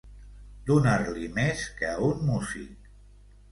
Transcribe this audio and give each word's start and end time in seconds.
Donar-li 0.69 1.29
més 1.37 1.63
que 1.83 1.93
a 1.93 2.01
un 2.09 2.27
músic. 2.33 2.93